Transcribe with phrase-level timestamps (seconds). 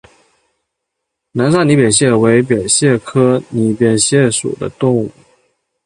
[1.33, 5.11] 南沙拟扁蟹为扁蟹科拟扁蟹属的动物。